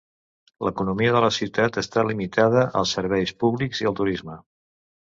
[0.67, 4.43] L'economia de la ciutat està limitada als serveis públics i al turisme.